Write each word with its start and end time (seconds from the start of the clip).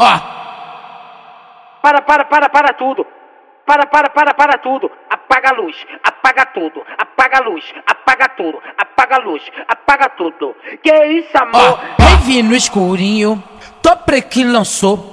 Ó. 0.00 1.80
Para, 1.82 2.02
para, 2.02 2.24
para, 2.24 2.48
para 2.48 2.72
tudo. 2.74 3.06
Para, 3.66 3.86
para, 3.86 4.10
para, 4.10 4.34
para 4.34 4.58
tudo. 4.58 4.90
Apaga 5.08 5.50
a 5.50 5.52
luz, 5.52 5.76
apaga 6.02 6.46
tudo, 6.46 6.82
apaga 6.98 7.38
a 7.38 7.42
luz, 7.42 7.64
apaga 7.86 8.28
tudo, 8.30 8.60
apaga 8.76 9.16
a 9.16 9.18
luz, 9.20 9.42
apaga 9.68 10.08
tudo. 10.10 10.56
Que 10.82 11.04
isso, 11.06 11.36
amor? 11.38 11.78
Ó, 12.00 12.16
vi 12.24 12.42
no 12.42 12.54
escurinho, 12.54 13.42
Topre 13.82 14.22
que 14.22 14.44
lançou. 14.44 15.09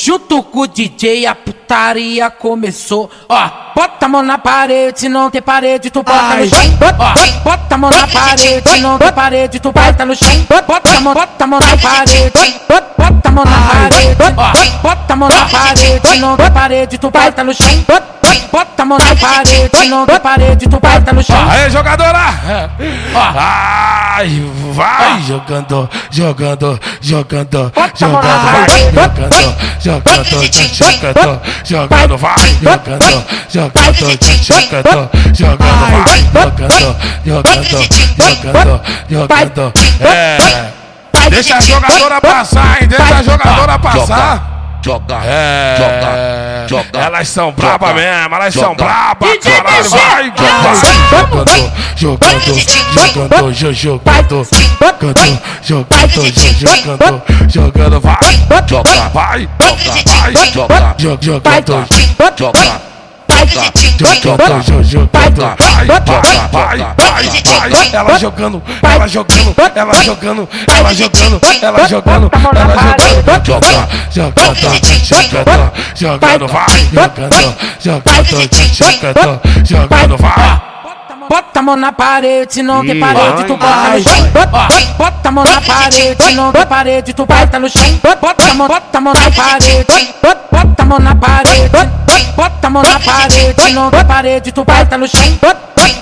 Junto 0.00 0.44
com 0.44 0.60
o 0.60 0.66
DJ 0.68 1.26
a 1.26 1.34
putaria 1.34 2.30
começou. 2.30 3.10
Ó, 3.28 3.50
bota 3.74 4.06
a 4.06 4.08
mão 4.08 4.22
na 4.22 4.38
parede, 4.38 5.00
se 5.00 5.08
não 5.08 5.28
tem 5.28 5.42
parede, 5.42 5.90
tu 5.90 6.04
bota 6.04 6.36
no 6.36 6.48
chão. 6.48 6.78
Ó, 6.80 7.42
bota 7.42 7.74
a 7.74 7.78
mão 7.78 7.90
na 7.90 8.06
parede, 8.06 8.70
se 8.70 8.80
não 8.80 8.96
tem 8.96 9.12
parede, 9.12 9.58
tu 9.58 9.72
bota 9.72 10.06
no 10.06 10.14
chão. 10.14 10.46
Bota 10.48 10.96
a 10.96 11.00
mão, 11.00 11.14
bota 11.14 11.44
a 11.44 11.46
mão 11.48 11.58
na 11.58 11.76
parede, 11.76 12.32
bota 12.68 13.28
a 13.28 13.32
mão 13.32 13.44
na 13.44 13.60
parede. 13.60 14.16
Ó, 14.36 14.52
bota 14.82 15.12
a 15.12 15.16
mão 15.16 15.28
na 15.28 15.48
parede, 15.48 16.08
se 16.08 16.18
não 16.20 16.36
tem 16.36 16.50
parede, 16.52 16.98
tu 16.98 17.10
bota 17.10 17.42
no 17.42 17.52
chão. 17.52 17.84
Bota 18.52 18.82
a 18.82 18.84
mão 18.84 18.98
na 18.98 19.16
parede, 19.16 19.70
se 19.76 19.88
não 19.88 20.06
tem 20.06 20.20
parede, 20.20 20.68
tu 20.68 20.78
bota 20.78 21.12
no 21.12 21.24
chão. 21.24 21.50
Aê, 21.50 21.68
jogadora! 21.70 22.70
Ai, 23.14 23.87
vai 24.72 25.22
jogando, 25.22 25.88
jogando, 26.10 26.80
jogando, 27.00 27.72
jogando, 27.94 28.42
vai 28.50 28.66
jogando, 28.92 29.56
jogando, 29.80 30.42
jogando, 30.72 31.40
jogando, 31.64 32.18
vai 32.18 32.36
jogando, 32.60 33.24
jogando, 33.48 33.94
jogando, 34.42 35.10
jogando, 35.34 35.66
vai 36.04 36.20
jogando, 36.34 36.96
jogando, 37.24 37.78
jogando, 38.18 38.80
jogando. 39.08 39.72
É. 40.00 40.72
Deixa 41.30 41.56
a 41.56 41.60
jogadora 41.60 42.20
passar, 42.20 42.82
hein? 42.82 42.88
Deixa 42.88 43.16
a 43.18 43.22
jogadora 43.22 43.78
passar. 43.78 44.57
Joga, 44.88 45.20
É, 45.22 45.76
joga, 46.66 46.82
joga. 46.82 46.98
Elas 46.98 47.28
são 47.28 47.52
braba 47.52 47.92
mesmo, 47.92 48.34
elas 48.34 48.54
são 48.54 48.74
braba, 48.74 49.26
caralho, 49.36 49.90
vai, 49.90 50.32
jogando, 51.18 51.72
jogando, 51.94 52.32
jogando, 52.96 53.52
jo- 53.52 53.72
jogando, 53.74 54.48
jogando, 54.80 55.40
jogando, 55.62 56.08
jo- 56.08 56.32
jogando, 56.58 57.22
jogando, 57.50 58.00
vai, 58.00 58.16
Joga, 58.66 59.08
vai, 59.12 59.48
joga, 59.60 60.02
vai, 60.06 60.32
joga, 60.52 60.94
jo- 60.96 61.18
jogando, 61.20 61.86
joga. 62.38 62.80
Jogando, 64.22 64.62
jo- 64.62 64.82
jogando, 64.82 65.40
vai, 65.40 65.86
vai, 65.86 66.00
vai, 66.52 66.78
vai, 66.78 67.68
vai, 67.70 67.90
ela 67.92 68.18
jogando, 68.18 68.62
ela 68.82 69.06
jogando, 69.08 69.54
ela 69.74 70.02
jogando, 70.02 70.48
ela 70.68 70.94
jogando, 70.94 71.40
ela 71.62 71.88
jogando, 71.88 72.30
ela 72.32 72.74
jogando, 72.74 73.18
Joga, 73.44 73.88
jogando, 74.10 75.72
jogando, 75.94 76.48
vai, 76.48 76.80
jogando, 77.80 78.40
jogando, 78.74 79.40
jogando, 79.64 80.16
vai. 80.18 80.77
Bota 81.28 81.58
a 81.58 81.62
mão 81.62 81.76
na 81.76 81.92
parede, 81.92 82.54
se 82.54 82.62
não 82.62 82.84
tem 82.86 82.98
parede, 82.98 83.44
tu 83.44 83.56
bota 83.56 83.88
no 83.90 84.02
chão. 84.02 84.30
Bota 84.96 85.28
a 85.28 85.32
mão 85.32 85.44
na 85.44 85.60
parede, 85.60 86.22
se 86.22 86.34
não 86.34 86.52
tem 86.52 86.66
parede, 86.66 87.12
tu 87.12 87.26
bota 87.26 87.58
no 87.58 87.68
chão. 87.68 88.00
Bota 88.20 88.50
a 88.50 88.54
mão, 88.54 88.68
bota 88.68 88.98
a 88.98 89.00
mão 89.00 89.12
na 89.14 89.30
parede, 89.30 89.86
bota 90.50 90.82
a 90.82 90.84
mão 90.86 90.98
na 90.98 91.14
parede, 91.14 91.70
bota 92.34 92.66
a 92.66 92.70
mão 92.70 92.82
na 92.82 93.00
parede, 93.00 93.62
se 93.62 93.72
não 93.72 93.90
tem 93.90 94.04
parede, 94.04 94.52
tu 94.52 94.64
bota 94.64 94.98
no 94.98 95.06
chão. 95.08 95.38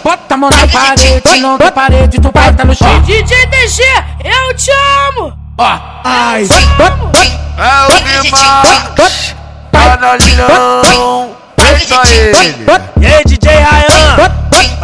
Bota 0.04 0.34
a 0.34 0.36
mão 0.36 0.50
na 0.50 0.66
parede, 0.68 1.40
não 1.40 1.58
tem 1.58 1.72
parede, 1.72 2.20
tu 2.20 2.30
bota 2.30 2.64
no 2.64 2.74
chão. 2.74 3.00
DJ 3.02 3.46
DG, 3.46 3.82
eu 4.24 4.54
te 4.54 4.70
amo! 5.08 5.32
Ó, 5.58 5.78
Ai, 6.04 6.46
amo! 6.78 7.10
É 7.58 7.92
o 7.92 8.22
Guimarães, 8.22 9.34
Canalhão, 9.72 11.36
deixa 11.56 12.02
ele. 12.08 12.66
E 13.00 13.06
aí, 13.06 13.24
DJ 13.24 13.50
Ryan? 13.50 13.95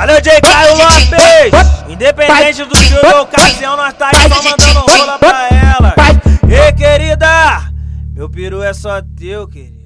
Valeu, 0.02 0.20
DJ 0.20 0.40
Caio 0.40 0.76
Lopes! 0.78 1.88
Independente 1.88 2.64
do 2.64 2.74
jogo 2.74 3.06
ou 3.06 3.22
ocasião, 3.22 3.76
nós 3.76 3.94
tá 3.94 4.10
aí 4.12 4.28
só 4.28 4.42
mandando 4.42 4.80
rola 4.80 5.16
pra 5.16 5.48
ela. 5.48 5.94
Ei, 6.42 6.72
querida! 6.72 7.72
Meu 8.12 8.28
peru 8.28 8.64
é 8.64 8.74
só 8.74 9.00
teu, 9.00 9.46
querido. 9.46 9.81